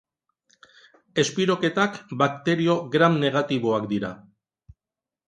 Espiroketak 1.23 1.99
bakterio 2.21 2.79
Gram 2.97 3.19
negatiboak 3.25 3.87
dira. 3.93 4.11